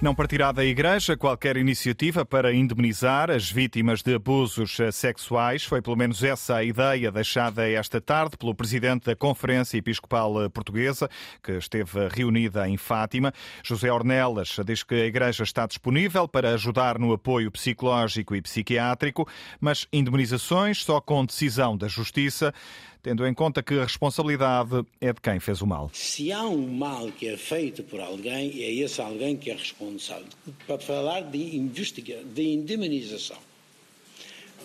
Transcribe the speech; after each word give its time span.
Não 0.00 0.14
partirá 0.14 0.52
da 0.52 0.64
Igreja 0.64 1.16
qualquer 1.16 1.56
iniciativa 1.56 2.24
para 2.24 2.54
indemnizar 2.54 3.32
as 3.32 3.50
vítimas 3.50 4.00
de 4.00 4.14
abusos 4.14 4.76
sexuais. 4.92 5.64
Foi 5.64 5.82
pelo 5.82 5.96
menos 5.96 6.22
essa 6.22 6.54
a 6.54 6.62
ideia 6.62 7.10
deixada 7.10 7.68
esta 7.68 8.00
tarde 8.00 8.36
pelo 8.36 8.54
presidente 8.54 9.06
da 9.06 9.16
Conferência 9.16 9.76
Episcopal 9.76 10.48
Portuguesa, 10.50 11.10
que 11.42 11.50
esteve 11.50 12.06
reunida 12.10 12.68
em 12.68 12.76
Fátima. 12.76 13.32
José 13.64 13.90
Ornelas 13.90 14.56
diz 14.64 14.84
que 14.84 14.94
a 14.94 15.06
Igreja 15.06 15.42
está 15.42 15.66
disponível 15.66 16.28
para 16.28 16.54
ajudar 16.54 16.96
no 16.96 17.12
apoio 17.12 17.50
psicológico 17.50 18.36
e 18.36 18.40
psiquiátrico, 18.40 19.28
mas 19.60 19.88
indemnizações 19.92 20.80
só 20.84 21.00
com 21.00 21.26
decisão 21.26 21.76
da 21.76 21.88
Justiça 21.88 22.54
tendo 23.02 23.26
em 23.26 23.34
conta 23.34 23.62
que 23.62 23.74
a 23.74 23.84
responsabilidade 23.84 24.84
é 25.00 25.12
de 25.12 25.20
quem 25.20 25.40
fez 25.40 25.60
o 25.62 25.66
mal. 25.66 25.90
Se 25.92 26.32
há 26.32 26.42
um 26.42 26.66
mal 26.68 27.10
que 27.12 27.28
é 27.28 27.36
feito 27.36 27.82
por 27.82 28.00
alguém, 28.00 28.62
é 28.62 28.72
esse 28.72 29.00
alguém 29.00 29.36
que 29.36 29.50
é 29.50 29.54
responsável. 29.54 30.28
Para 30.66 30.78
falar 30.78 31.22
de, 31.22 31.56
investiga 31.56 32.22
de 32.24 32.42
indemnização, 32.42 33.38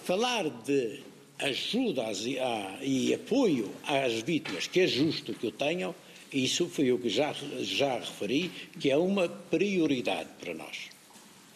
falar 0.04 0.50
de 0.50 1.02
ajuda 1.40 2.04
e 2.82 3.14
apoio 3.14 3.72
às 3.88 4.22
vítimas, 4.22 4.68
que 4.68 4.82
é 4.82 4.88
justo 4.88 5.34
que 5.34 5.48
o 5.48 5.52
tenham, 5.52 5.94
isso 6.32 6.68
foi 6.68 6.91
o 6.91 6.98
que 6.98 7.10
já, 7.10 7.34
já 7.62 8.00
referi, 8.00 8.52
que 8.80 8.90
é 8.90 8.98
uma 8.98 9.30
prioridade 9.30 10.30
para 10.40 10.54
nós. 10.54 10.90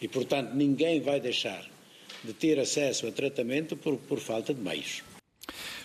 E, 0.00 0.06
portanto, 0.06 0.54
ninguém 0.54 1.00
vai 1.00 1.18
deixar 1.18 1.68
de 2.22 2.32
ter 2.32 2.58
acesso 2.58 3.06
a 3.06 3.12
tratamento 3.12 3.76
por, 3.76 3.96
por 3.96 4.20
falta 4.20 4.54
de 4.54 4.60
meios. 4.60 5.02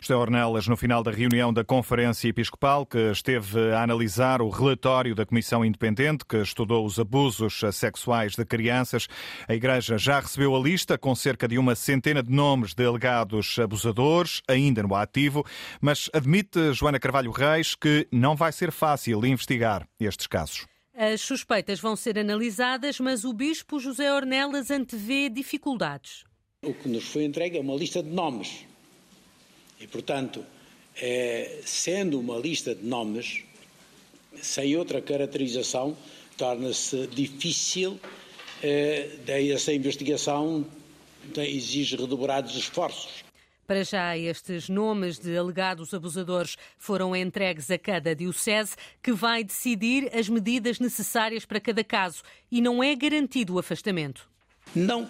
José 0.04 0.18
Ornelas, 0.18 0.68
no 0.68 0.76
final 0.76 1.02
da 1.02 1.12
reunião 1.12 1.54
da 1.54 1.64
Conferência 1.64 2.28
Episcopal, 2.28 2.86
que 2.86 2.98
esteve 3.10 3.72
a 3.72 3.84
analisar 3.84 4.42
o 4.42 4.50
relatório 4.50 5.16
da 5.16 5.26
Comissão 5.26 5.64
Independente, 5.64 6.26
que 6.26 6.36
estudou 6.36 6.86
os 6.86 7.00
abusos 7.00 7.62
sexuais 7.72 8.36
de 8.36 8.44
crianças, 8.44 9.08
a 9.48 9.56
Igreja 9.56 9.98
já 9.98 10.20
recebeu 10.20 10.54
a 10.58 10.60
lista 10.60 10.98
com 10.98 11.16
cerca 11.16 11.48
de 11.48 11.58
uma 11.58 11.74
centena 11.74 12.22
de 12.22 12.30
nomes 12.30 12.74
de 12.74 12.86
alegados 12.86 13.58
abusadores, 13.58 14.42
ainda 14.46 14.84
no 14.84 14.94
ativo, 14.94 15.46
mas 15.80 16.10
admite 16.12 16.74
Joana 16.74 17.00
Carvalho 17.00 17.32
Reis 17.32 17.74
que 17.74 18.06
não 18.12 18.36
vai 18.36 18.52
ser 18.52 18.74
fácil 18.74 19.26
investigar 19.26 19.88
estes 19.98 20.28
casos. 20.28 20.66
As 20.94 21.22
suspeitas 21.22 21.80
vão 21.80 21.96
ser 21.96 22.20
analisadas, 22.20 23.00
mas 23.00 23.24
o 23.24 23.32
Bispo 23.32 23.80
José 23.80 24.14
Ornelas 24.14 24.70
antevê 24.70 25.30
dificuldades. 25.30 26.26
O 26.62 26.74
que 26.74 26.90
nos 26.90 27.06
foi 27.06 27.24
entregue 27.24 27.58
é 27.58 27.62
uma 27.62 27.76
lista 27.76 28.04
de 28.04 28.10
nomes 28.10 28.66
e, 29.84 29.88
portanto, 29.88 30.46
é, 30.96 31.60
sendo 31.66 32.18
uma 32.18 32.38
lista 32.38 32.74
de 32.74 32.86
nomes, 32.86 33.44
sem 34.42 34.78
outra 34.78 35.02
caracterização, 35.02 35.98
torna-se 36.38 37.06
difícil, 37.08 38.00
é, 38.62 39.10
daí 39.26 39.52
essa 39.52 39.74
investigação 39.74 40.66
exige 41.36 41.98
redobrados 41.98 42.56
esforços. 42.56 43.24
Para 43.68 43.84
já, 43.84 44.18
estes 44.18 44.70
nomes 44.70 45.20
de 45.20 45.38
alegados 45.38 45.94
abusadores 45.94 46.58
foram 46.78 47.16
entregues 47.16 47.70
a 47.70 47.78
cada 47.78 48.16
diocese, 48.16 48.76
que 49.02 49.12
vai 49.12 49.44
decidir 49.44 50.10
as 50.16 50.30
medidas 50.30 50.80
necessárias 50.80 51.46
para 51.46 51.60
cada 51.60 51.84
caso 51.84 52.24
e 52.52 52.62
não 52.62 52.84
é 52.84 52.96
garantido 52.96 53.56
o 53.56 53.60
afastamento. 53.60 54.30
Não, 54.76 55.08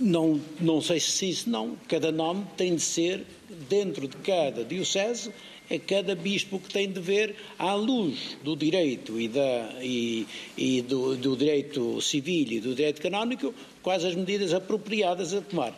não, 0.00 0.40
não 0.60 0.82
sei 0.82 1.00
se 1.00 1.30
isso 1.30 1.48
não. 1.48 1.76
Cada 1.88 2.12
nome 2.12 2.44
tem 2.56 2.74
de 2.74 2.82
ser 2.82 3.24
dentro 3.68 4.06
de 4.06 4.16
cada 4.18 4.64
diocese 4.64 5.32
é 5.70 5.78
cada 5.78 6.14
bispo 6.14 6.58
que 6.58 6.72
tem 6.72 6.90
de 6.90 7.00
ver 7.00 7.36
à 7.58 7.74
luz 7.74 8.38
do 8.42 8.56
direito 8.56 9.20
e, 9.20 9.28
da, 9.28 9.74
e, 9.82 10.26
e 10.56 10.82
do, 10.82 11.16
do 11.16 11.36
direito 11.36 12.00
civil 12.00 12.46
e 12.52 12.60
do 12.60 12.74
direito 12.74 13.02
canónico 13.02 13.54
quais 13.82 14.04
as 14.04 14.14
medidas 14.14 14.54
apropriadas 14.54 15.34
a 15.34 15.40
tomar. 15.40 15.74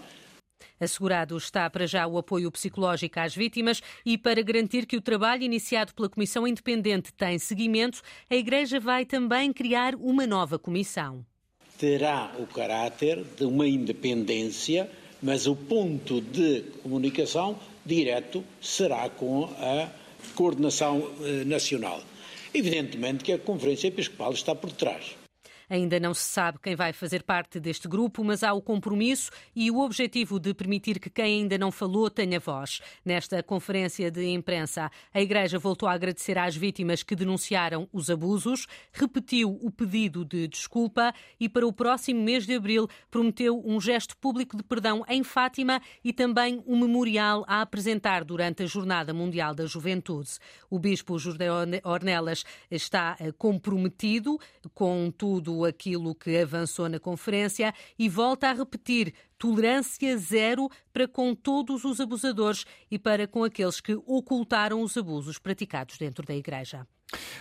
Assegurado 0.78 1.36
está 1.36 1.68
para 1.68 1.86
já 1.86 2.06
o 2.06 2.16
apoio 2.16 2.50
psicológico 2.50 3.20
às 3.20 3.34
vítimas 3.34 3.82
e 4.06 4.16
para 4.16 4.42
garantir 4.42 4.86
que 4.86 4.96
o 4.96 5.00
trabalho 5.00 5.42
iniciado 5.42 5.92
pela 5.92 6.08
Comissão 6.08 6.46
Independente 6.46 7.12
tem 7.12 7.38
seguimento, 7.38 8.00
a 8.30 8.34
Igreja 8.34 8.80
vai 8.80 9.04
também 9.04 9.52
criar 9.52 9.94
uma 9.96 10.26
nova 10.26 10.58
comissão 10.58 11.24
terá 11.80 12.30
o 12.38 12.46
caráter 12.46 13.24
de 13.38 13.44
uma 13.46 13.66
independência, 13.66 14.88
mas 15.22 15.46
o 15.46 15.56
ponto 15.56 16.20
de 16.20 16.62
comunicação 16.82 17.58
direto 17.84 18.44
será 18.60 19.08
com 19.08 19.44
a 19.44 19.88
coordenação 20.34 21.10
eh, 21.22 21.44
nacional. 21.44 22.02
Evidentemente 22.52 23.24
que 23.24 23.32
a 23.32 23.38
Conferência 23.38 23.88
Episcopal 23.88 24.32
está 24.32 24.54
por 24.54 24.70
trás. 24.72 25.19
Ainda 25.70 26.00
não 26.00 26.12
se 26.12 26.24
sabe 26.24 26.58
quem 26.60 26.74
vai 26.74 26.92
fazer 26.92 27.22
parte 27.22 27.60
deste 27.60 27.86
grupo, 27.86 28.24
mas 28.24 28.42
há 28.42 28.52
o 28.52 28.60
compromisso 28.60 29.30
e 29.54 29.70
o 29.70 29.78
objetivo 29.78 30.40
de 30.40 30.52
permitir 30.52 30.98
que 30.98 31.08
quem 31.08 31.42
ainda 31.42 31.56
não 31.56 31.70
falou 31.70 32.10
tenha 32.10 32.40
voz. 32.40 32.80
Nesta 33.04 33.40
conferência 33.40 34.10
de 34.10 34.26
imprensa, 34.26 34.90
a 35.14 35.20
Igreja 35.20 35.60
voltou 35.60 35.88
a 35.88 35.92
agradecer 35.92 36.36
às 36.36 36.56
vítimas 36.56 37.04
que 37.04 37.14
denunciaram 37.14 37.88
os 37.92 38.10
abusos, 38.10 38.66
repetiu 38.92 39.60
o 39.62 39.70
pedido 39.70 40.24
de 40.24 40.48
desculpa 40.48 41.14
e, 41.38 41.48
para 41.48 41.64
o 41.64 41.72
próximo 41.72 42.20
mês 42.20 42.44
de 42.46 42.54
abril, 42.56 42.88
prometeu 43.08 43.62
um 43.64 43.80
gesto 43.80 44.16
público 44.16 44.56
de 44.56 44.64
perdão 44.64 45.04
em 45.08 45.22
Fátima 45.22 45.80
e 46.02 46.12
também 46.12 46.64
um 46.66 46.80
memorial 46.80 47.44
a 47.46 47.60
apresentar 47.60 48.24
durante 48.24 48.64
a 48.64 48.66
Jornada 48.66 49.14
Mundial 49.14 49.54
da 49.54 49.66
Juventude. 49.66 50.30
O 50.68 50.80
Bispo 50.80 51.16
José 51.16 51.46
Ornelas 51.84 52.44
está 52.68 53.16
eh, 53.20 53.30
comprometido 53.30 54.36
com 54.74 55.12
aquilo 55.64 56.14
que 56.14 56.36
avançou 56.36 56.88
na 56.88 56.98
conferência 56.98 57.72
e 57.98 58.08
volta 58.08 58.48
a 58.48 58.52
repetir 58.52 59.14
tolerância 59.38 60.16
zero 60.18 60.68
para 60.92 61.08
com 61.08 61.34
todos 61.34 61.84
os 61.84 62.00
abusadores 62.00 62.64
e 62.90 62.98
para 62.98 63.26
com 63.26 63.44
aqueles 63.44 63.80
que 63.80 63.94
ocultaram 64.06 64.82
os 64.82 64.96
abusos 64.96 65.38
praticados 65.38 65.98
dentro 65.98 66.24
da 66.24 66.34
Igreja. 66.34 66.86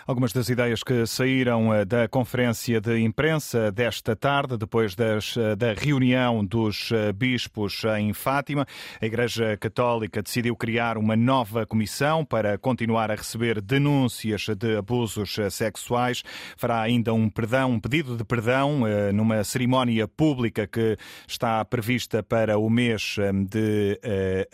Algumas 0.05 0.33
das 0.33 0.49
ideias 0.49 0.83
que 0.83 1.05
saíram 1.05 1.73
eh, 1.73 1.85
da 1.85 2.07
conferência 2.07 2.79
de 2.81 2.99
imprensa 2.99 3.71
desta 3.71 4.15
tarde, 4.15 4.57
depois 4.57 4.95
das, 4.95 5.35
eh, 5.37 5.55
da 5.55 5.73
reunião 5.73 6.43
dos 6.43 6.91
eh, 6.91 7.11
bispos 7.11 7.83
em 7.97 8.13
Fátima, 8.13 8.65
a 9.01 9.05
Igreja 9.05 9.57
Católica 9.57 10.21
decidiu 10.21 10.55
criar 10.55 10.97
uma 10.97 11.15
nova 11.15 11.65
comissão 11.65 12.23
para 12.23 12.57
continuar 12.57 13.11
a 13.11 13.15
receber 13.15 13.61
denúncias 13.61 14.45
de 14.57 14.77
abusos 14.77 15.35
sexuais. 15.51 16.23
Fará 16.57 16.81
ainda 16.81 17.13
um 17.13 17.29
perdão, 17.29 17.71
um 17.71 17.79
pedido 17.79 18.15
de 18.17 18.23
perdão 18.23 18.81
numa 19.13 19.43
cerimónia 19.43 20.07
pública 20.07 20.67
que 20.67 20.97
está 21.27 21.63
prevista 21.65 22.23
para 22.23 22.57
o 22.57 22.69
mês 22.69 23.15
de 23.49 23.99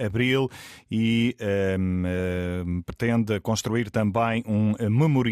abril 0.04 0.50
e 0.90 1.36
pretende 2.86 3.40
construir 3.40 3.90
também 3.90 4.44
um 4.48 4.74
memorial 4.90 5.25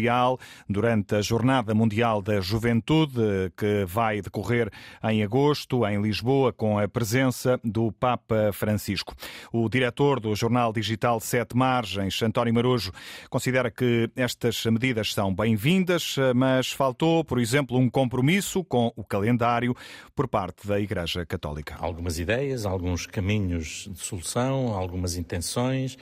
durante 0.68 1.14
a 1.14 1.20
Jornada 1.20 1.74
Mundial 1.74 2.22
da 2.22 2.40
Juventude, 2.40 3.52
que 3.56 3.84
vai 3.86 4.20
decorrer 4.20 4.70
em 5.04 5.22
agosto, 5.22 5.86
em 5.86 6.00
Lisboa, 6.00 6.52
com 6.52 6.78
a 6.78 6.88
presença 6.88 7.60
do 7.62 7.92
Papa 7.92 8.50
Francisco. 8.52 9.14
O 9.52 9.68
diretor 9.68 10.20
do 10.20 10.34
jornal 10.34 10.72
digital 10.72 11.20
Sete 11.20 11.56
Margens, 11.56 12.20
António 12.22 12.54
Marujo, 12.54 12.92
considera 13.30 13.70
que 13.70 14.10
estas 14.16 14.64
medidas 14.66 15.12
são 15.12 15.34
bem-vindas, 15.34 16.16
mas 16.34 16.72
faltou, 16.72 17.24
por 17.24 17.38
exemplo, 17.38 17.78
um 17.78 17.88
compromisso 17.88 18.64
com 18.64 18.92
o 18.96 19.04
calendário 19.04 19.74
por 20.14 20.28
parte 20.28 20.66
da 20.66 20.80
Igreja 20.80 21.24
Católica. 21.26 21.76
Algumas 21.78 22.18
ideias, 22.18 22.66
alguns 22.66 23.06
caminhos 23.06 23.88
de 23.90 23.98
solução, 23.98 24.74
algumas 24.74 25.16
intenções 25.16 25.96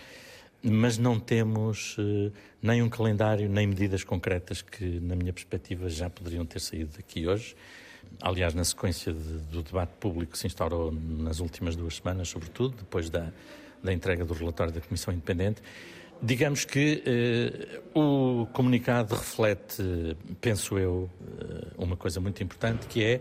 mas 0.63 0.99
não 0.99 1.19
temos 1.19 1.97
uh, 1.99 2.33
nem 2.63 2.83
um 2.83 2.89
calendário, 2.89 3.49
nem 3.49 3.67
medidas 3.67 4.05
concretas 4.05 4.63
que, 4.63 5.01
na 5.01 5.17
minha 5.17 5.33
perspectiva, 5.33 5.89
já 5.89 6.09
poderiam 6.09 6.45
ter 6.47 6.61
saído 6.61 6.97
daqui 6.97 7.27
hoje. 7.27 7.57
Aliás, 8.21 8.55
na 8.55 8.65
sequência 8.65 9.13
de, 9.13 9.39
do 9.51 9.63
debate 9.63 9.93
público 9.99 10.33
que 10.33 10.39
se 10.39 10.47
instaurou 10.47 10.93
nas 10.93 11.41
últimas 11.41 11.75
duas 11.75 11.97
semanas, 11.97 12.29
sobretudo, 12.29 12.77
depois 12.77 13.11
da, 13.11 13.33
da 13.83 13.93
entrega 13.93 14.25
do 14.25 14.35
relatório 14.35 14.73
da 14.73 14.81
Comissão 14.81 15.13
Independente, 15.13 15.61
digamos 16.23 16.65
que 16.65 17.03
uh, 17.95 18.43
o 18.43 18.47
comunicado 18.47 19.15
reflete, 19.15 19.83
penso 20.41 20.79
eu, 20.79 21.11
uh, 21.21 21.83
uma 21.83 21.97
coisa 21.97 22.21
muito 22.21 22.43
importante, 22.43 22.87
que 22.87 23.03
é 23.03 23.21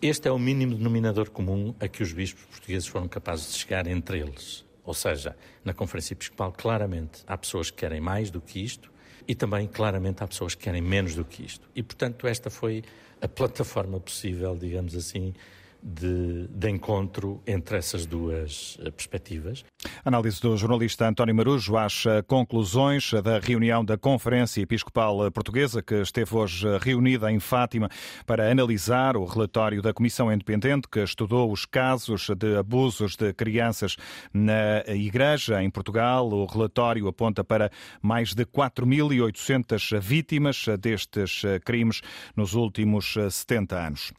este 0.00 0.28
é 0.28 0.30
o 0.32 0.38
mínimo 0.38 0.76
denominador 0.76 1.30
comum 1.30 1.74
a 1.78 1.86
que 1.86 2.02
os 2.02 2.12
bispos 2.12 2.44
portugueses 2.44 2.86
foram 2.86 3.06
capazes 3.06 3.52
de 3.52 3.58
chegar 3.58 3.86
entre 3.86 4.20
eles. 4.20 4.64
Ou 4.84 4.94
seja, 4.94 5.36
na 5.64 5.72
Conferência 5.74 6.14
Episcopal, 6.14 6.52
claramente 6.52 7.22
há 7.26 7.36
pessoas 7.36 7.70
que 7.70 7.78
querem 7.78 8.00
mais 8.00 8.30
do 8.30 8.40
que 8.40 8.62
isto 8.62 8.90
e 9.26 9.34
também, 9.34 9.66
claramente, 9.68 10.22
há 10.22 10.26
pessoas 10.26 10.54
que 10.54 10.64
querem 10.64 10.82
menos 10.82 11.14
do 11.14 11.24
que 11.24 11.44
isto. 11.44 11.68
E, 11.74 11.82
portanto, 11.82 12.26
esta 12.26 12.50
foi 12.50 12.82
a 13.20 13.28
plataforma 13.28 14.00
possível, 14.00 14.56
digamos 14.56 14.96
assim, 14.96 15.34
de, 15.82 16.46
de 16.48 16.68
encontro 16.68 17.40
entre 17.46 17.76
essas 17.76 18.06
duas 18.06 18.78
eh, 18.80 18.90
perspectivas. 18.90 19.64
Análise 20.04 20.40
do 20.40 20.56
jornalista 20.56 21.08
António 21.08 21.34
Marujo 21.34 21.76
às 21.76 22.04
eh, 22.04 22.22
conclusões 22.22 23.12
da 23.22 23.38
reunião 23.38 23.84
da 23.84 23.96
Conferência 23.96 24.60
Episcopal 24.60 25.30
Portuguesa, 25.30 25.82
que 25.82 25.94
esteve 25.96 26.34
hoje 26.34 26.66
reunida 26.80 27.30
em 27.32 27.40
Fátima 27.40 27.88
para 28.26 28.50
analisar 28.50 29.16
o 29.16 29.24
relatório 29.24 29.80
da 29.80 29.92
Comissão 29.92 30.32
Independente 30.32 30.88
que 30.88 31.00
estudou 31.00 31.50
os 31.50 31.64
casos 31.64 32.28
de 32.36 32.56
abusos 32.56 33.16
de 33.16 33.32
crianças 33.32 33.96
na 34.32 34.84
Igreja 34.88 35.62
em 35.62 35.70
Portugal. 35.70 36.28
O 36.28 36.44
relatório 36.44 37.08
aponta 37.08 37.42
para 37.42 37.70
mais 38.02 38.34
de 38.34 38.44
4.800 38.44 39.98
vítimas 39.98 40.66
destes 40.78 41.42
crimes 41.64 42.02
nos 42.36 42.54
últimos 42.54 43.14
70 43.30 43.76
anos. 43.76 44.12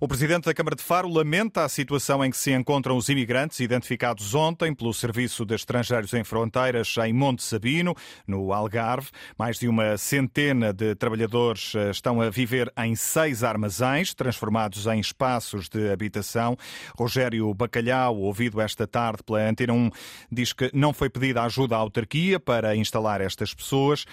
O 0.00 0.06
presidente 0.06 0.44
da 0.44 0.54
Câmara 0.54 0.76
de 0.76 0.82
Faro 0.82 1.08
lamenta 1.08 1.64
a 1.64 1.68
situação 1.68 2.24
em 2.24 2.30
que 2.30 2.36
se 2.36 2.52
encontram 2.52 2.96
os 2.96 3.08
imigrantes 3.08 3.60
identificados 3.60 4.34
ontem 4.34 4.74
pelo 4.74 4.94
Serviço 5.08 5.46
de 5.46 5.54
Estrangeiros 5.54 6.12
em 6.12 6.22
Fronteiras 6.22 6.94
em 6.98 7.14
Monte 7.14 7.42
Sabino, 7.42 7.94
no 8.26 8.52
Algarve. 8.52 9.08
Mais 9.38 9.58
de 9.58 9.66
uma 9.66 9.96
centena 9.96 10.70
de 10.70 10.94
trabalhadores 10.94 11.74
eh, 11.74 11.88
estão 11.88 12.20
a 12.20 12.28
viver 12.28 12.70
em 12.76 12.94
seis 12.94 13.42
armazéns, 13.42 14.12
transformados 14.12 14.86
em 14.86 15.00
espaços 15.00 15.66
de 15.70 15.90
habitação. 15.90 16.58
Rogério 16.94 17.54
Bacalhau, 17.54 18.18
ouvido 18.18 18.60
esta 18.60 18.86
tarde 18.86 19.22
pela 19.22 19.48
Antena 19.48 19.72
1, 19.72 19.90
diz 20.30 20.52
que 20.52 20.70
não 20.74 20.92
foi 20.92 21.08
pedida 21.08 21.42
ajuda 21.42 21.76
à 21.76 21.78
autarquia 21.78 22.38
para 22.38 22.76
instalar 22.76 23.22
estas 23.22 23.54
pessoas 23.54 24.04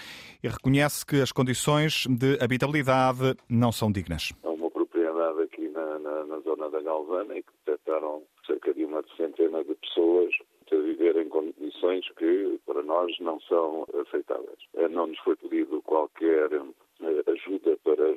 e 0.42 0.48
reconhece 0.48 1.04
que 1.04 1.20
as 1.20 1.30
condições 1.30 2.06
de 2.08 2.42
habitabilidade 2.42 3.36
não 3.50 3.70
são 3.70 3.92
dignas. 3.92 4.32
Há 4.42 4.48
uma 4.48 4.70
propriedade 4.70 5.42
aqui 5.42 5.68
na, 5.68 5.98
na, 5.98 6.24
na 6.24 6.38
zona 6.40 6.70
da 6.70 6.80
Galvana 6.80 7.36
e 7.36 7.42
que 7.42 7.52
detectaram 7.66 8.22
cerca 8.46 8.72
de 8.72 8.84
uma 8.86 9.02
centena 9.18 9.62
de 9.62 9.74
pessoas 9.74 10.32
a 10.76 10.82
viver 10.82 11.16
em 11.16 11.28
condições 11.28 12.08
que 12.16 12.60
para 12.66 12.82
nós 12.82 13.18
não 13.20 13.40
são 13.40 13.86
aceitáveis. 14.02 14.58
Eh, 14.74 14.88
não 14.88 15.06
nos 15.06 15.18
foi 15.20 15.36
pedido 15.36 15.82
qualquer 15.82 16.50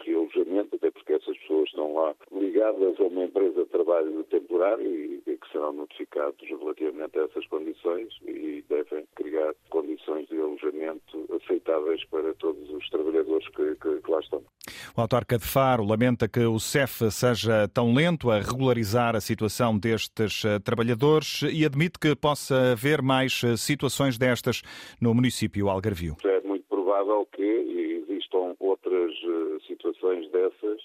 realojamento, 0.05 0.75
até 0.75 0.91
porque 0.91 1.13
essas 1.13 1.37
pessoas 1.39 1.69
estão 1.69 1.93
lá 1.93 2.15
ligadas 2.31 2.99
a 2.99 3.03
uma 3.03 3.23
empresa 3.23 3.63
de 3.63 3.69
trabalho 3.69 4.23
temporário 4.25 4.85
e, 4.85 5.19
que 5.25 5.51
serão 5.51 5.73
notificados 5.73 6.39
relativamente 6.47 7.17
a 7.17 7.23
essas 7.23 7.45
condições 7.47 8.09
e 8.27 8.63
devem 8.67 9.05
criar 9.15 9.53
condições 9.69 10.27
de 10.27 10.39
alojamento 10.39 11.25
aceitáveis 11.41 12.03
para 12.05 12.33
todos 12.35 12.69
os 12.69 12.89
trabalhadores 12.89 13.47
que, 13.49 13.75
que, 13.75 14.01
que 14.01 14.11
lá 14.11 14.19
estão. 14.19 14.43
O 14.95 15.01
autarca 15.01 15.37
de 15.37 15.45
Faro 15.45 15.83
lamenta 15.83 16.27
que 16.27 16.41
o 16.41 16.59
CEF 16.59 17.09
seja 17.11 17.67
tão 17.67 17.93
lento 17.93 18.29
a 18.29 18.39
regularizar 18.39 19.15
a 19.15 19.21
situação 19.21 19.77
destes 19.77 20.43
eh, 20.45 20.59
trabalhadores 20.59 21.41
e 21.43 21.65
admite 21.65 21.99
que 21.99 22.15
possa 22.15 22.73
haver 22.73 23.01
mais 23.01 23.41
eh, 23.43 23.55
situações 23.55 24.17
destas 24.17 24.61
no 24.99 25.13
município 25.13 25.69
algarvio. 25.69 26.17
É 26.25 26.41
muito 26.41 26.65
provável 26.67 27.27
que 27.31 27.43
existam 28.09 28.55
outras 28.59 28.78
eh, 28.99 29.59
situações 29.67 30.29
dessas 30.31 30.81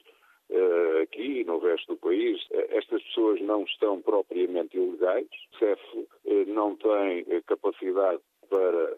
aqui 1.02 1.40
e 1.40 1.44
no 1.44 1.58
resto 1.58 1.94
do 1.94 1.96
país. 1.96 2.38
Estas 2.50 3.02
pessoas 3.04 3.40
não 3.40 3.62
estão 3.62 4.00
propriamente 4.02 4.76
ilegais. 4.76 5.26
O 5.54 5.58
CEF 5.58 6.08
não 6.48 6.76
tem 6.76 7.24
capacidade 7.46 8.20
para 8.48 8.96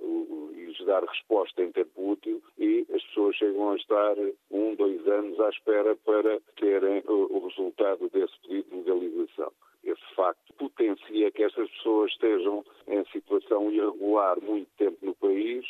lhes 0.55 0.85
dar 0.85 1.03
resposta 1.05 1.63
em 1.63 1.73
tempo 1.73 2.11
útil 2.11 2.43
e 2.59 2.87
as 2.93 3.03
pessoas 3.05 3.37
chegam 3.37 3.71
a 3.71 3.77
estar 3.77 4.15
um, 4.51 4.75
dois 4.75 5.07
anos 5.07 5.39
à 5.41 5.49
espera 5.51 5.97
para 5.97 6.41
terem 6.57 7.03
o 7.07 7.47
resultado 7.47 8.09
desse 8.11 8.39
pedido 8.43 8.69
de 8.71 8.77
legalização. 8.77 9.53
Esse 9.85 10.15
facto 10.17 10.53
potencia 10.55 11.31
que 11.31 11.45
estas 11.45 11.71
pessoas 11.71 12.11
estejam 12.11 12.65
em 12.89 13.05
situação 13.07 13.71
irregular 13.71 14.41
muito 14.43 14.69
tempo 14.77 14.99
no 15.01 15.15
país, 15.15 15.65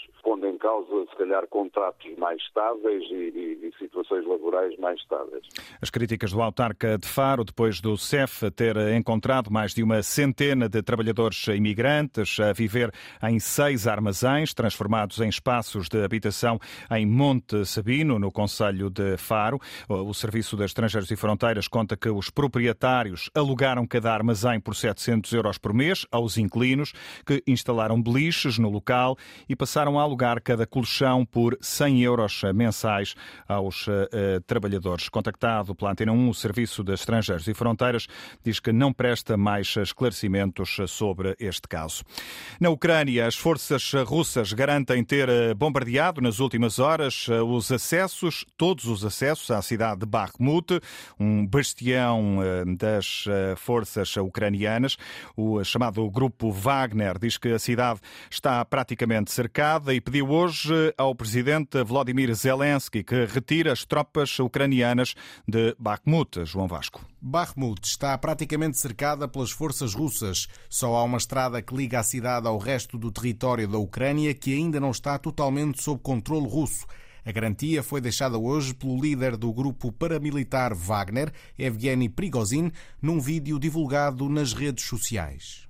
causa, 0.66 1.06
se 1.08 1.16
calhar, 1.16 1.46
contratos 1.46 2.18
mais 2.18 2.42
estáveis 2.42 3.04
e, 3.08 3.14
e, 3.14 3.68
e 3.68 3.78
situações 3.78 4.26
laborais 4.26 4.76
mais 4.78 4.98
estáveis. 4.98 5.46
As 5.80 5.90
críticas 5.90 6.32
do 6.32 6.42
autarca 6.42 6.98
de 6.98 7.06
Faro, 7.06 7.44
depois 7.44 7.80
do 7.80 7.96
CEF 7.96 8.50
ter 8.50 8.76
encontrado 8.96 9.48
mais 9.48 9.72
de 9.72 9.84
uma 9.84 10.02
centena 10.02 10.68
de 10.68 10.82
trabalhadores 10.82 11.46
imigrantes 11.48 12.40
a 12.40 12.52
viver 12.52 12.92
em 13.22 13.38
seis 13.38 13.86
armazéns, 13.86 14.52
transformados 14.52 15.20
em 15.20 15.28
espaços 15.28 15.88
de 15.88 16.02
habitação 16.02 16.58
em 16.90 17.06
Monte 17.06 17.64
Sabino, 17.64 18.18
no 18.18 18.32
Conselho 18.32 18.90
de 18.90 19.16
Faro. 19.16 19.60
O 19.88 20.12
Serviço 20.12 20.56
de 20.56 20.64
Estrangeiros 20.64 21.10
e 21.12 21.16
Fronteiras 21.16 21.68
conta 21.68 21.96
que 21.96 22.08
os 22.08 22.28
proprietários 22.28 23.30
alugaram 23.36 23.86
cada 23.86 24.12
armazém 24.12 24.58
por 24.58 24.74
700 24.74 25.32
euros 25.32 25.58
por 25.58 25.72
mês 25.72 26.06
aos 26.10 26.36
inquilinos 26.36 26.92
que 27.24 27.40
instalaram 27.46 28.02
beliches 28.02 28.58
no 28.58 28.68
local 28.68 29.16
e 29.48 29.54
passaram 29.54 29.98
a 29.98 30.02
alugar 30.02 30.42
cada 30.42 30.55
colchão 30.64 31.26
por 31.26 31.58
100 31.60 32.02
euros 32.02 32.42
mensais 32.54 33.16
aos 33.48 33.88
uh, 33.88 33.90
trabalhadores. 34.46 35.08
Contactado 35.08 35.74
pela 35.74 35.90
Antena 35.90 36.12
1, 36.12 36.28
o 36.28 36.34
Serviço 36.34 36.84
de 36.84 36.92
Estrangeiros 36.92 37.48
e 37.48 37.54
Fronteiras 37.54 38.06
diz 38.44 38.60
que 38.60 38.72
não 38.72 38.92
presta 38.92 39.36
mais 39.36 39.74
esclarecimentos 39.76 40.76
sobre 40.86 41.34
este 41.40 41.66
caso. 41.68 42.04
Na 42.60 42.70
Ucrânia, 42.70 43.26
as 43.26 43.34
forças 43.34 43.92
russas 44.06 44.52
garantem 44.52 45.02
ter 45.02 45.28
eh, 45.28 45.54
bombardeado 45.54 46.20
nas 46.20 46.38
últimas 46.38 46.78
horas 46.78 47.26
os 47.28 47.72
acessos, 47.72 48.44
todos 48.56 48.84
os 48.84 49.04
acessos 49.04 49.50
à 49.50 49.60
cidade 49.60 50.00
de 50.00 50.06
Bakhmut, 50.06 50.80
um 51.18 51.44
bastião 51.44 52.38
das 52.78 53.24
forças 53.56 54.16
ucranianas 54.16 54.96
o 55.36 55.62
chamado 55.64 56.08
Grupo 56.10 56.50
Wagner 56.50 57.18
diz 57.18 57.38
que 57.38 57.48
a 57.48 57.58
cidade 57.58 58.00
está 58.30 58.64
praticamente 58.64 59.32
cercada 59.32 59.94
e 59.94 60.00
pediu 60.00 60.28
hoje 60.36 60.92
ao 60.98 61.14
presidente 61.14 61.82
Vladimir 61.82 62.34
Zelensky 62.34 63.02
que 63.02 63.24
retire 63.24 63.70
as 63.70 63.86
tropas 63.86 64.38
ucranianas 64.38 65.14
de 65.48 65.74
Bakhmut. 65.78 66.44
João 66.44 66.68
Vasco. 66.68 67.02
Bakhmut 67.22 67.80
está 67.88 68.18
praticamente 68.18 68.78
cercada 68.78 69.26
pelas 69.26 69.50
forças 69.50 69.94
russas. 69.94 70.46
Só 70.68 70.94
há 70.94 71.02
uma 71.04 71.16
estrada 71.16 71.62
que 71.62 71.74
liga 71.74 72.00
a 72.00 72.02
cidade 72.02 72.46
ao 72.46 72.58
resto 72.58 72.98
do 72.98 73.10
território 73.10 73.66
da 73.66 73.78
Ucrânia 73.78 74.34
que 74.34 74.52
ainda 74.52 74.78
não 74.78 74.90
está 74.90 75.18
totalmente 75.18 75.82
sob 75.82 76.02
controle 76.02 76.46
russo. 76.46 76.84
A 77.24 77.32
garantia 77.32 77.82
foi 77.82 78.02
deixada 78.02 78.36
hoje 78.36 78.74
pelo 78.74 79.00
líder 79.00 79.38
do 79.38 79.50
grupo 79.54 79.90
paramilitar 79.90 80.74
Wagner, 80.74 81.32
Evgeny 81.58 82.10
Prigozhin, 82.10 82.70
num 83.00 83.18
vídeo 83.18 83.58
divulgado 83.58 84.28
nas 84.28 84.52
redes 84.52 84.84
sociais. 84.84 85.66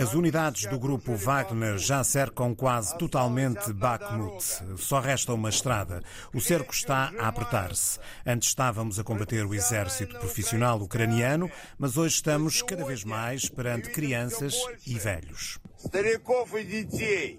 As 0.00 0.14
unidades 0.14 0.64
do 0.64 0.78
grupo 0.78 1.14
Wagner 1.14 1.76
já 1.76 2.02
cercam 2.02 2.54
quase 2.54 2.96
totalmente 2.96 3.70
Bakhmut. 3.70 4.42
Só 4.78 4.98
resta 4.98 5.34
uma 5.34 5.50
estrada. 5.50 6.02
O 6.32 6.40
cerco 6.40 6.72
está 6.72 7.12
a 7.18 7.28
apertar-se. 7.28 7.98
Antes 8.26 8.48
estávamos 8.48 8.98
a 8.98 9.04
combater 9.04 9.44
o 9.44 9.54
exército 9.54 10.18
profissional 10.18 10.80
ucraniano, 10.80 11.50
mas 11.78 11.98
hoje 11.98 12.14
estamos 12.14 12.62
cada 12.62 12.82
vez 12.82 13.04
mais 13.04 13.50
perante 13.50 13.90
crianças 13.90 14.54
e 14.86 14.98
velhos. 14.98 15.58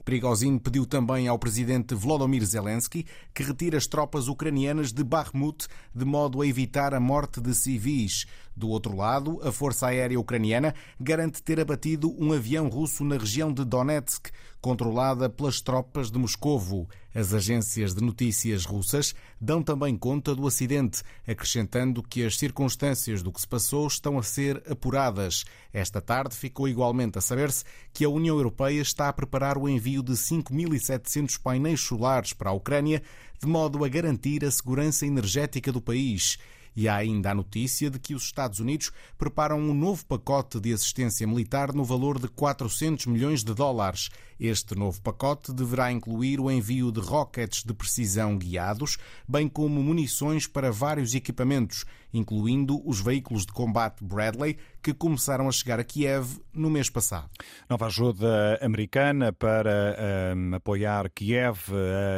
Prigozhin 0.03 0.57
pediu 0.57 0.85
também 0.85 1.27
ao 1.27 1.37
presidente 1.37 1.93
Volodymyr 1.95 2.43
Zelensky 2.43 3.05
que 3.33 3.43
retire 3.43 3.77
as 3.77 3.87
tropas 3.87 4.27
ucranianas 4.27 4.91
de 4.91 5.03
Bakhmut 5.03 5.67
de 5.93 6.05
modo 6.05 6.41
a 6.41 6.47
evitar 6.47 6.93
a 6.93 6.99
morte 6.99 7.39
de 7.39 7.53
civis. 7.53 8.25
Do 8.55 8.69
outro 8.69 8.95
lado, 8.95 9.39
a 9.43 9.51
Força 9.51 9.87
Aérea 9.87 10.19
Ucraniana 10.19 10.75
garante 10.99 11.41
ter 11.41 11.59
abatido 11.59 12.13
um 12.21 12.33
avião 12.33 12.67
russo 12.67 13.03
na 13.03 13.17
região 13.17 13.51
de 13.51 13.63
Donetsk, 13.63 14.29
controlada 14.59 15.29
pelas 15.29 15.61
tropas 15.61 16.11
de 16.11 16.19
Moscovo. 16.19 16.87
As 17.15 17.33
agências 17.33 17.95
de 17.95 18.03
notícias 18.03 18.63
russas 18.63 19.15
dão 19.39 19.63
também 19.63 19.97
conta 19.97 20.35
do 20.35 20.45
acidente, 20.45 21.01
acrescentando 21.27 22.03
que 22.03 22.23
as 22.23 22.37
circunstâncias 22.37 23.23
do 23.23 23.31
que 23.31 23.41
se 23.41 23.47
passou 23.47 23.87
estão 23.87 24.19
a 24.19 24.23
ser 24.23 24.61
apuradas. 24.69 25.43
Esta 25.73 25.99
tarde 25.99 26.35
ficou 26.35 26.67
igualmente 26.67 27.17
a 27.17 27.21
saber-se 27.21 27.63
que 27.91 28.05
a 28.05 28.09
União 28.09 28.37
Europeia 28.37 28.81
está 28.81 29.09
a 29.09 29.13
preparar 29.13 29.57
o 29.57 29.67
envio 29.67 30.03
de 30.03 30.13
5.700 30.13 31.39
painéis 31.41 31.81
solares 31.81 32.33
para 32.33 32.51
a 32.51 32.53
Ucrânia, 32.53 33.01
de 33.41 33.47
modo 33.47 33.83
a 33.83 33.89
garantir 33.89 34.45
a 34.45 34.51
segurança 34.51 35.05
energética 35.05 35.71
do 35.71 35.81
país. 35.81 36.37
E 36.75 36.87
há 36.87 36.95
ainda 36.95 37.31
a 37.31 37.35
notícia 37.35 37.89
de 37.89 37.99
que 37.99 38.15
os 38.15 38.23
Estados 38.23 38.59
Unidos 38.59 38.91
preparam 39.17 39.59
um 39.59 39.73
novo 39.73 40.05
pacote 40.05 40.59
de 40.59 40.73
assistência 40.73 41.27
militar 41.27 41.73
no 41.73 41.83
valor 41.83 42.17
de 42.19 42.27
400 42.27 43.07
milhões 43.07 43.43
de 43.43 43.53
dólares. 43.53 44.09
Este 44.39 44.73
novo 44.73 45.01
pacote 45.01 45.53
deverá 45.53 45.91
incluir 45.91 46.39
o 46.39 46.49
envio 46.49 46.91
de 46.91 46.99
rockets 46.99 47.63
de 47.63 47.73
precisão 47.73 48.37
guiados, 48.37 48.97
bem 49.27 49.47
como 49.47 49.83
munições 49.83 50.47
para 50.47 50.71
vários 50.71 51.13
equipamentos, 51.13 51.85
incluindo 52.13 52.81
os 52.87 52.99
veículos 52.99 53.45
de 53.45 53.51
combate 53.51 54.03
Bradley, 54.03 54.57
que 54.81 54.93
começaram 54.93 55.47
a 55.47 55.51
chegar 55.51 55.79
a 55.79 55.83
Kiev 55.83 56.39
no 56.53 56.69
mês 56.69 56.89
passado. 56.89 57.29
Nova 57.69 57.85
ajuda 57.85 58.59
americana 58.61 59.31
para 59.31 59.95
um, 60.35 60.55
apoiar 60.55 61.09
Kiev 61.09 61.59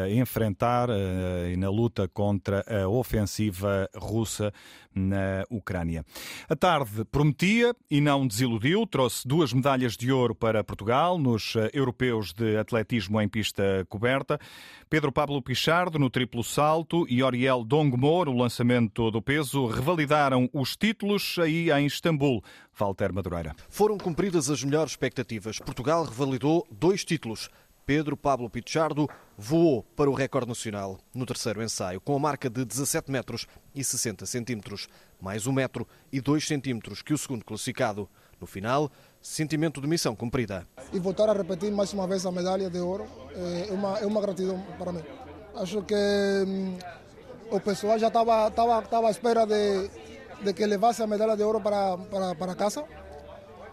a 0.06 0.10
enfrentar 0.10 0.90
uh, 0.90 0.94
na 1.58 1.70
luta 1.70 2.08
contra 2.08 2.64
a 2.68 2.88
ofensiva 2.88 3.90
russa 3.96 4.54
na 4.96 5.44
Ucrânia. 5.50 6.06
A 6.50 6.56
tarde 6.56 7.04
prometia 7.06 7.76
e 7.90 8.00
não 8.00 8.28
desiludiu, 8.28 8.86
trouxe 8.86 9.28
duas 9.28 9.54
medalhas 9.54 9.98
de 9.98 10.12
ouro 10.12 10.36
para 10.36 10.64
Portugal 10.64 11.18
nos 11.18 11.56
eh, 11.56 11.70
europeus 11.74 12.34
de 12.34 12.58
atletismo 12.58 13.20
em 13.22 13.28
pista 13.28 13.86
coberta. 13.90 14.40
Pedro 14.90 15.12
Pablo 15.12 15.42
Pichardo 15.42 15.98
no 15.98 16.10
triplo 16.10 16.44
salto 16.44 17.06
e 17.10 17.24
Oriel 17.24 17.64
Dongmo 17.64 18.26
no 18.26 18.38
lançamento 18.38 19.10
do 19.10 19.22
peso 19.22 19.66
revalidaram 19.66 20.50
os 20.54 20.76
títulos 20.76 21.38
aí 21.40 21.72
em 21.72 21.86
Istambul. 21.86 22.44
Walter 22.78 23.14
Madureira. 23.14 23.56
Foram 23.70 23.98
cumpridas 23.98 24.50
as 24.50 24.64
melhores 24.64 24.94
expectativas. 24.94 25.60
Portugal 25.60 26.04
revalidou 26.04 26.68
dois 26.72 27.06
títulos. 27.06 27.50
Pedro 27.86 28.16
Pablo 28.16 28.50
Pichardo 28.50 29.10
voou 29.38 29.84
para 29.96 30.10
o 30.10 30.14
recorde 30.14 30.48
nacional 30.48 30.98
no 31.14 31.26
terceiro 31.26 31.62
ensaio, 31.62 32.00
com 32.00 32.16
a 32.16 32.20
marca 32.20 32.50
de 32.50 32.64
17 32.64 33.12
metros 33.12 33.46
e 33.76 33.84
60 33.84 34.26
centímetros, 34.26 34.88
mais 35.20 35.46
1 35.48 35.52
metro 35.52 35.88
e 36.12 36.22
2 36.22 36.48
centímetros 36.48 37.02
que 37.02 37.14
o 37.14 37.18
segundo 37.18 37.44
classificado. 37.44 38.10
No 38.40 38.48
final, 38.48 38.92
sentimento 39.22 39.80
de 39.80 39.88
missão 39.88 40.16
cumprida. 40.18 40.68
E 40.92 41.00
voltar 41.00 41.30
a 41.30 41.34
repetir 41.34 41.72
mais 41.72 41.94
uma 41.94 42.06
vez 42.06 42.26
a 42.26 42.32
medalha 42.32 42.70
de 42.70 42.80
ouro 42.80 43.06
é 43.70 43.72
uma, 43.72 44.00
é 44.00 44.06
uma 44.06 44.20
gratidão 44.20 44.62
para 44.78 44.92
mim. 44.92 45.04
Acho 45.56 45.82
que 45.84 45.96
hum, 45.96 46.78
o 47.50 47.60
pessoal 47.62 47.98
já 47.98 48.08
estava, 48.08 48.50
estava, 48.50 48.80
estava 48.80 49.08
à 49.08 49.12
espera 49.12 49.46
de, 49.46 49.90
de 50.44 50.54
que 50.54 50.66
levasse 50.66 51.02
a 51.02 51.08
medalha 51.08 51.38
de 51.38 51.44
ouro 51.44 51.62
para, 51.62 51.98
para, 51.98 52.36
para 52.36 52.56
casa. 52.56 52.84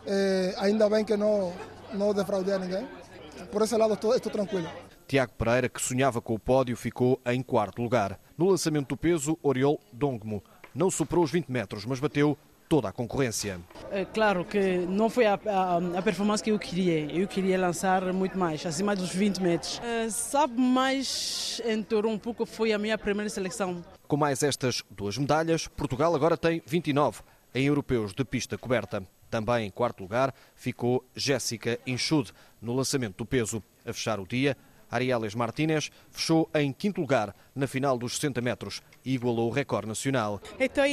É, 0.07 0.55
ainda 0.59 0.89
bem 0.89 1.05
que 1.05 1.17
não, 1.17 1.53
não 1.93 2.15
defraudei 2.15 2.55
a 2.55 2.59
ninguém 2.59 3.00
por 3.47 3.63
esse 3.63 3.77
lado 3.77 3.95
estou, 3.95 4.15
estou 4.15 4.31
tranquilo. 4.31 4.69
Tiago 5.07 5.33
Pereira, 5.33 5.69
que 5.69 5.83
sonhava 5.83 6.21
com 6.21 6.35
o 6.35 6.39
pódio, 6.39 6.77
ficou 6.77 7.21
em 7.27 7.43
quarto 7.43 7.83
lugar. 7.83 8.19
No 8.39 8.49
lançamento 8.49 8.91
do 8.91 8.97
peso, 8.97 9.39
Oriol 9.43 9.81
Dongmo 9.93 10.43
não 10.75 10.91
superou 10.91 11.25
os 11.25 11.31
20 11.31 11.49
metros, 11.49 11.85
mas 11.85 11.99
bateu 11.99 12.39
toda 12.69 12.89
a 12.89 12.93
concorrência. 12.93 13.61
É 13.91 14.05
claro 14.05 14.45
que 14.45 14.79
não 14.79 15.11
foi 15.11 15.27
a, 15.27 15.35
a, 15.35 15.99
a, 15.99 16.03
performance 16.03 16.41
que 16.41 16.53
eu 16.53 16.59
queria. 16.59 17.11
Eu 17.13 17.27
queria 17.27 17.59
lançar 17.59 18.13
muito 18.13 18.39
mais, 18.39 18.65
acima 18.65 18.95
dos 18.95 19.13
20 19.13 19.39
metros. 19.43 19.81
É, 19.83 20.09
sabe 20.09 20.61
mais 20.61 21.61
em 21.65 21.85
um 22.07 22.17
pouco 22.17 22.47
foi 22.47 22.73
a 22.73 22.79
minha 22.79 22.97
primeira 22.97 23.29
seleção. 23.29 23.85
Com 24.07 24.17
mais 24.17 24.45
estas 24.45 24.85
duas 24.89 25.19
medalhas, 25.19 25.67
Portugal 25.67 26.15
agora 26.15 26.37
tem 26.37 26.63
29 26.65 27.23
em 27.53 27.67
europeus 27.67 28.15
de 28.15 28.25
pista 28.25 28.57
coberta. 28.57 29.03
Também 29.31 29.67
em 29.67 29.71
quarto 29.71 30.03
lugar 30.03 30.35
ficou 30.55 31.05
Jéssica 31.15 31.79
Inchud 31.87 32.33
no 32.61 32.75
lançamento 32.75 33.19
do 33.19 33.25
peso. 33.25 33.63
A 33.87 33.93
fechar 33.93 34.19
o 34.19 34.27
dia, 34.27 34.57
Arieles 34.91 35.35
Martínez 35.35 35.91
fechou 36.11 36.51
em 36.53 36.73
quinto 36.73 37.01
lugar 37.01 37.35
na 37.55 37.67
final 37.67 37.97
dos 37.97 38.15
60 38.17 38.41
metros 38.41 38.83
e 39.05 39.15
igualou 39.15 39.49
o 39.49 39.53
recorde 39.53 39.87
nacional. 39.87 40.41
Estou 40.59 40.85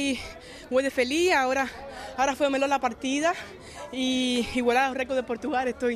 muito 0.70 0.90
feliz, 0.90 1.32
agora, 1.32 1.68
agora 2.12 2.36
foi 2.36 2.46
a 2.46 2.50
melhor 2.50 2.78
partida 2.78 3.34
e 3.92 4.46
igualar 4.54 4.92
o 4.92 4.94
recorde 4.94 5.20
de 5.20 5.26
Portugal. 5.26 5.66
Estou 5.66 5.90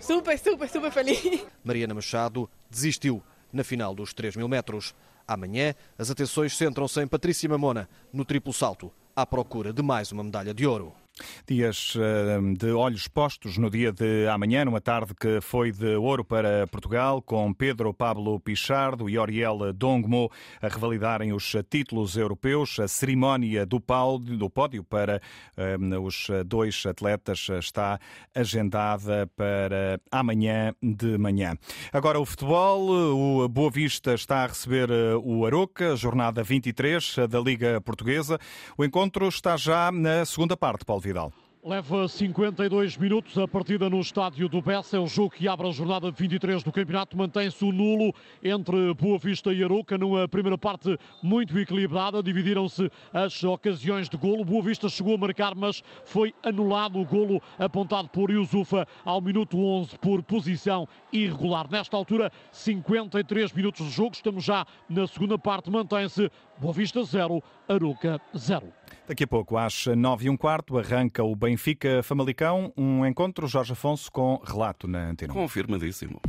super, 0.00 0.38
super, 0.38 0.68
super 0.68 0.92
feliz. 0.92 1.44
Mariana 1.64 1.94
Machado 1.94 2.48
desistiu 2.70 3.22
na 3.52 3.64
final 3.64 3.94
dos 3.94 4.14
3 4.14 4.36
mil 4.36 4.48
metros. 4.48 4.94
Amanhã, 5.26 5.74
as 5.98 6.10
atenções 6.10 6.56
centram-se 6.56 7.00
em 7.00 7.06
Patrícia 7.06 7.48
Mamona, 7.48 7.88
no 8.12 8.24
triplo 8.24 8.52
salto, 8.52 8.92
à 9.14 9.26
procura 9.26 9.72
de 9.72 9.82
mais 9.82 10.10
uma 10.12 10.22
medalha 10.22 10.54
de 10.54 10.66
ouro. 10.66 11.01
Dias 11.46 11.94
ehm, 11.96 12.54
de 12.54 12.72
olhos 12.72 13.08
postos 13.08 13.58
no 13.58 13.70
dia 13.70 13.92
de 13.92 14.26
amanhã, 14.28 14.64
numa 14.64 14.80
tarde 14.80 15.14
que 15.14 15.40
foi 15.40 15.72
de 15.72 15.96
ouro 15.96 16.24
para 16.24 16.66
Portugal, 16.66 17.20
com 17.22 17.52
Pedro 17.52 17.92
Pablo 17.92 18.38
Pichardo 18.40 19.08
e 19.08 19.18
Oriel 19.18 19.72
Dongmo 19.72 20.30
a 20.60 20.68
revalidarem 20.68 21.32
os 21.32 21.54
títulos 21.68 22.16
europeus. 22.16 22.78
A 22.80 22.88
cerimónia 22.88 23.66
do 23.66 23.80
pódio 23.80 24.84
para 24.84 25.20
ehm, 25.56 25.98
os 26.02 26.28
dois 26.46 26.84
atletas 26.86 27.48
está 27.58 27.98
agendada 28.34 29.26
para 29.36 30.00
amanhã 30.10 30.74
de 30.82 31.18
manhã. 31.18 31.56
Agora 31.92 32.18
o 32.20 32.24
futebol, 32.24 32.90
o 32.90 33.48
Boa 33.48 33.70
Vista 33.70 34.14
está 34.14 34.44
a 34.44 34.46
receber 34.46 34.90
eh, 34.90 35.14
o 35.22 35.44
Aroca, 35.46 35.96
jornada 35.96 36.42
23 36.42 37.16
da 37.28 37.40
Liga 37.40 37.80
Portuguesa. 37.80 38.38
O 38.76 38.84
encontro 38.84 39.28
está 39.28 39.56
já 39.56 39.90
na 39.92 40.24
segunda 40.24 40.56
parte, 40.56 40.84
Paulo 40.84 41.02
Vidal. 41.12 41.32
Leva 41.64 42.08
52 42.08 42.96
minutos 42.96 43.38
a 43.38 43.46
partida 43.46 43.88
no 43.88 44.00
estádio 44.00 44.48
do 44.48 44.60
Bessa. 44.60 44.96
É 44.96 44.98
o 44.98 45.06
jogo 45.06 45.30
que 45.30 45.46
abre 45.46 45.68
a 45.68 45.70
jornada 45.70 46.10
23 46.10 46.60
do 46.64 46.72
campeonato. 46.72 47.16
Mantém-se 47.16 47.64
o 47.64 47.70
nulo 47.70 48.12
entre 48.42 48.92
Boa 48.94 49.16
Vista 49.16 49.52
e 49.52 49.62
Aruca 49.62 49.96
numa 49.96 50.26
primeira 50.26 50.58
parte 50.58 50.98
muito 51.22 51.56
equilibrada. 51.56 52.20
Dividiram-se 52.20 52.90
as 53.12 53.44
ocasiões 53.44 54.08
de 54.08 54.16
golo. 54.16 54.44
Boa 54.44 54.60
Vista 54.60 54.88
chegou 54.88 55.14
a 55.14 55.18
marcar, 55.18 55.54
mas 55.54 55.84
foi 56.04 56.34
anulado 56.42 56.98
o 56.98 57.04
golo 57.04 57.40
apontado 57.56 58.08
por 58.08 58.28
Yusufa 58.32 58.84
ao 59.04 59.20
minuto 59.20 59.56
11 59.56 59.96
por 60.00 60.20
posição 60.20 60.88
irregular. 61.12 61.70
Nesta 61.70 61.96
altura, 61.96 62.32
53 62.50 63.52
minutos 63.52 63.86
de 63.86 63.92
jogo. 63.92 64.16
Estamos 64.16 64.42
já 64.42 64.66
na 64.88 65.06
segunda 65.06 65.38
parte. 65.38 65.70
Mantém-se 65.70 66.28
Boa 66.62 66.72
Vista 66.72 67.02
0, 67.02 67.42
Aruca 67.68 68.20
0. 68.38 68.72
Daqui 69.08 69.24
a 69.24 69.26
pouco, 69.26 69.56
às 69.56 69.86
nove 69.96 70.26
e 70.26 70.30
um 70.30 70.36
quarto, 70.36 70.78
arranca 70.78 71.24
o 71.24 71.34
Benfica 71.34 72.04
Famalicão, 72.04 72.72
um 72.76 73.04
encontro 73.04 73.48
Jorge 73.48 73.72
Afonso 73.72 74.12
com 74.12 74.40
relato 74.44 74.86
na 74.86 75.10
antena. 75.10 75.34
Confirmadíssimo. 75.34 76.20